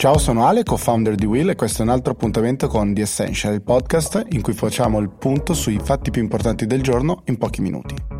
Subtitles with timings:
[0.00, 3.52] Ciao, sono Ale, co-founder di Will e questo è un altro appuntamento con The Essential,
[3.52, 7.60] il podcast in cui facciamo il punto sui fatti più importanti del giorno in pochi
[7.60, 8.19] minuti.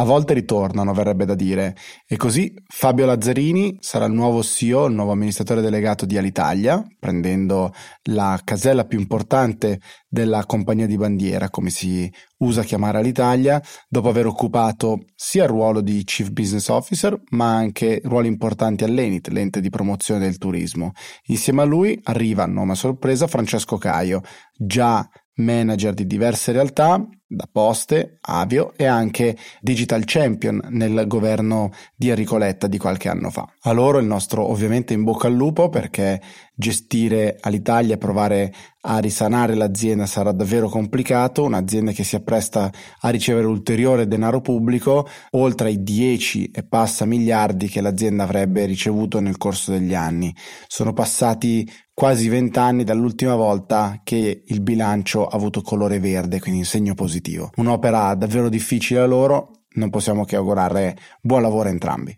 [0.00, 1.76] A volte ritornano, verrebbe da dire.
[2.08, 7.70] E così Fabio Lazzarini sarà il nuovo CEO, il nuovo amministratore delegato di Alitalia, prendendo
[8.04, 9.78] la casella più importante
[10.08, 15.82] della compagnia di bandiera, come si usa chiamare Alitalia, dopo aver occupato sia il ruolo
[15.82, 20.92] di Chief Business Officer, ma anche ruoli importanti all'Enit, l'ente di promozione del turismo.
[21.26, 24.22] Insieme a lui arriva, nome a sorpresa, Francesco Caio,
[24.56, 32.08] già manager di diverse realtà, da Poste, Avio e anche Digital Champion nel governo di
[32.08, 33.48] Enrico Letta di qualche anno fa.
[33.60, 36.20] A loro il nostro ovviamente in bocca al lupo perché
[36.56, 38.52] gestire all'Italia e provare
[38.82, 45.06] a risanare l'azienda sarà davvero complicato, un'azienda che si appresta a ricevere ulteriore denaro pubblico,
[45.30, 50.34] oltre ai 10 e passa miliardi che l'azienda avrebbe ricevuto nel corso degli anni.
[50.66, 56.66] Sono passati quasi vent'anni dall'ultima volta che il bilancio ha avuto colore verde, quindi in
[56.66, 57.19] segno positivo.
[57.56, 62.16] Un'opera davvero difficile a loro, non possiamo che augurare buon lavoro a entrambi.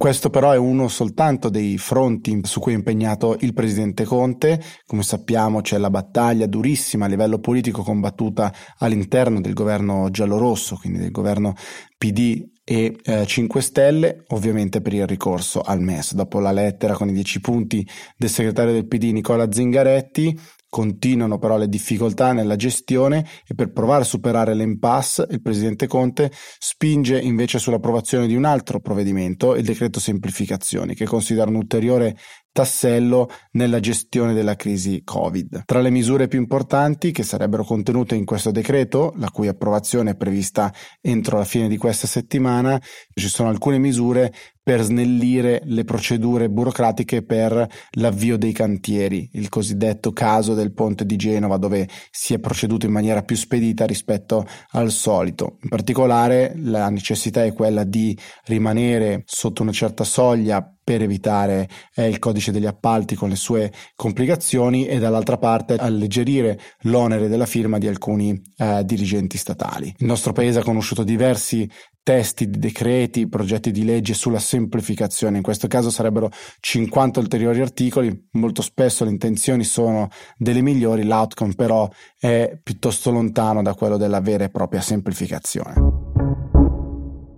[0.00, 4.58] Questo però è uno soltanto dei fronti su cui è impegnato il presidente Conte.
[4.86, 11.00] Come sappiamo c'è la battaglia durissima a livello politico combattuta all'interno del governo giallorosso, quindi
[11.00, 11.52] del governo
[11.98, 16.14] PD e eh, 5 Stelle, ovviamente per il ricorso al MES.
[16.14, 17.86] Dopo la lettera con i 10 punti
[18.16, 20.34] del segretario del PD Nicola Zingaretti,
[20.70, 26.30] Continuano però le difficoltà nella gestione e per provare a superare l'impasse il presidente Conte
[26.60, 32.16] spinge invece sull'approvazione di un altro provvedimento, il decreto semplificazioni, che considera un ulteriore
[32.52, 35.62] tassello nella gestione della crisi Covid.
[35.64, 40.16] Tra le misure più importanti che sarebbero contenute in questo decreto, la cui approvazione è
[40.16, 42.80] prevista entro la fine di questa settimana,
[43.14, 50.12] ci sono alcune misure per snellire le procedure burocratiche per l'avvio dei cantieri, il cosiddetto
[50.12, 54.90] caso del ponte di Genova dove si è proceduto in maniera più spedita rispetto al
[54.90, 55.56] solito.
[55.62, 62.08] In particolare la necessità è quella di rimanere sotto una certa soglia per evitare eh,
[62.08, 67.78] il codice degli appalti con le sue complicazioni e dall'altra parte alleggerire l'onere della firma
[67.78, 69.94] di alcuni eh, dirigenti statali.
[69.98, 71.70] Il nostro paese ha conosciuto diversi
[72.02, 75.36] testi di decreti, progetti di legge sulla semplificazione.
[75.36, 81.54] In questo caso sarebbero 50 ulteriori articoli, molto spesso le intenzioni sono delle migliori, l'outcome
[81.54, 86.00] però è piuttosto lontano da quello della vera e propria semplificazione.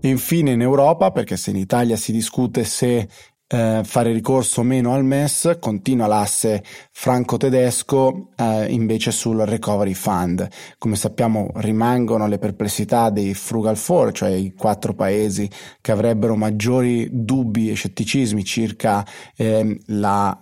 [0.05, 3.09] Infine in Europa, perché se in Italia si discute se
[3.53, 10.49] eh, fare ricorso meno al MES, continua l'asse franco-tedesco eh, invece sul Recovery Fund.
[10.79, 15.51] Come sappiamo rimangono le perplessità dei Frugal Four, cioè i quattro paesi
[15.83, 20.41] che avrebbero maggiori dubbi e scetticismi circa eh, la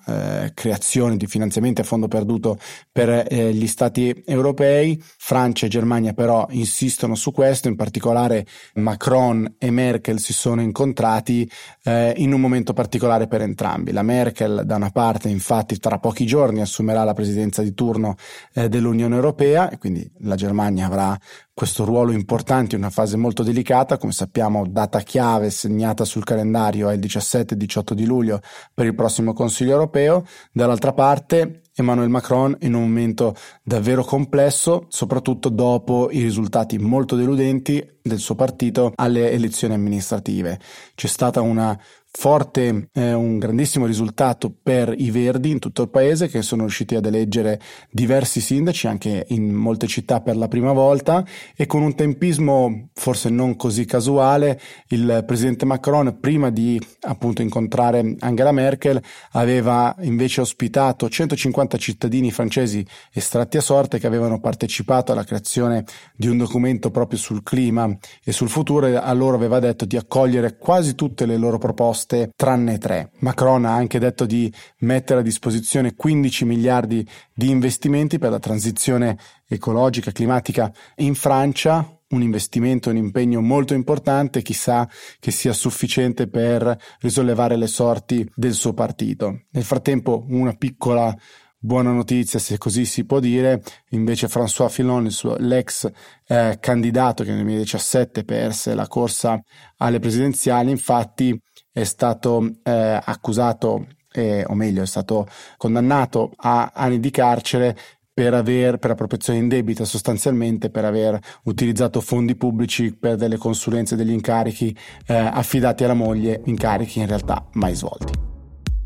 [0.54, 2.58] creazione di finanziamenti a fondo perduto
[2.92, 5.02] per eh, gli stati europei.
[5.02, 11.50] Francia e Germania però insistono su questo, in particolare Macron e Merkel si sono incontrati
[11.82, 13.92] eh, in un momento particolare particolare per entrambi.
[13.92, 18.16] La Merkel da una parte infatti tra pochi giorni assumerà la presidenza di turno
[18.52, 21.18] eh, dell'Unione Europea e quindi la Germania avrà
[21.52, 26.88] questo ruolo importante in una fase molto delicata, come sappiamo data chiave segnata sul calendario
[26.88, 28.40] è il 17 18 di luglio
[28.72, 35.48] per il prossimo Consiglio europeo, dall'altra parte Emmanuel Macron in un momento davvero complesso, soprattutto
[35.48, 40.58] dopo i risultati molto deludenti del suo partito alle elezioni amministrative.
[40.94, 41.78] C'è stata una
[42.12, 46.96] forte, eh, un grandissimo risultato per i Verdi in tutto il paese che sono riusciti
[46.96, 47.60] ad eleggere
[47.90, 53.30] diversi sindaci anche in molte città per la prima volta e con un tempismo forse
[53.30, 59.00] non così casuale il presidente Macron prima di appunto incontrare Angela Merkel
[59.32, 66.28] aveva invece ospitato 150 cittadini francesi estratti a sorte che avevano partecipato alla creazione di
[66.28, 67.88] un documento proprio sul clima
[68.24, 72.32] e sul futuro e a loro aveva detto di accogliere quasi tutte le loro proposte
[72.36, 73.10] tranne tre.
[73.18, 79.18] Macron ha anche detto di mettere a disposizione 15 miliardi di investimenti per la transizione
[79.48, 84.88] ecologica, climatica in Francia, un investimento, un impegno molto importante, chissà
[85.18, 89.42] che sia sufficiente per risollevare le sorti del suo partito.
[89.50, 91.16] Nel frattempo una piccola
[91.60, 95.88] buona notizia, se così si può dire, invece François Fillon, suo, l'ex
[96.26, 99.40] eh, candidato che nel 2017 perse la corsa
[99.76, 101.38] alle presidenziali, infatti
[101.70, 105.28] è stato eh, accusato, eh, o meglio, è stato
[105.58, 107.76] condannato a anni di carcere
[108.12, 114.10] per aver, per appropriazione indebita sostanzialmente, per aver utilizzato fondi pubblici per delle consulenze, degli
[114.10, 114.76] incarichi
[115.06, 118.29] eh, affidati alla moglie, incarichi in realtà mai svolti.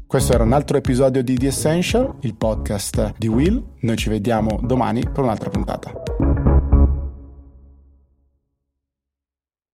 [0.07, 3.63] Questo era un altro episodio di The Essential, il podcast di Will.
[3.81, 6.04] Noi ci vediamo domani per un'altra puntata.